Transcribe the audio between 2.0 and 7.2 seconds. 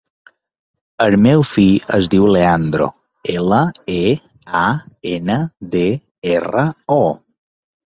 diu Leandro: ela, e, a, ena, de, erra, o.